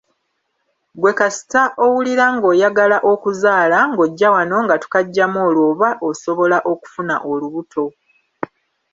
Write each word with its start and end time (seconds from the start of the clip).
Gwe 0.99 1.11
kasita 1.19 1.61
owulira 1.83 2.25
ng’oyagala 2.35 2.97
okuzaala 3.11 3.79
ng’ojja 3.91 4.29
wano 4.35 4.57
nga 4.65 4.75
tukaggyamu 4.81 5.39
olwo 5.47 5.65
oba 5.71 5.89
osobola 6.09 6.57
okufuna 6.71 7.15
olubuto. 7.31 7.85